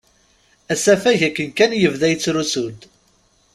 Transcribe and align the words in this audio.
Asafag 0.73 1.19
akken 1.27 1.49
kan 1.57 1.71
yebda 1.81 2.07
yettrusu-d. 2.11 2.79